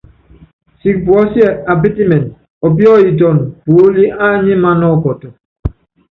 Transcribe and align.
Siki 0.79 0.99
puɔ́síɛ 1.05 1.47
apítiminɛ 1.71 2.27
ɔpíɔ́yitɔnɔ 2.65 3.41
puólí 3.63 4.03
ányímaná 4.27 4.85
ɔkɔtɔ. 4.95 5.27